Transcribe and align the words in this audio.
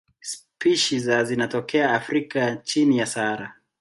Spishi 0.21 0.99
za 0.99 1.23
zinatokea 1.23 1.93
Afrika 1.93 2.55
chini 2.55 2.97
ya 2.97 3.05
Sahara. 3.05 3.53